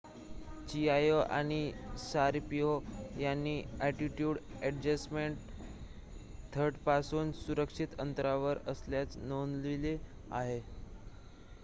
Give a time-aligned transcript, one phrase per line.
[0.69, 1.57] Chiao आणि
[2.03, 3.53] Sharipov यांनी
[3.79, 5.37] attitude adjustment
[6.53, 9.97] थ्रस्टरपासून सुरक्षित अंतरावर असल्याचे नोंदवले
[10.31, 10.59] आहे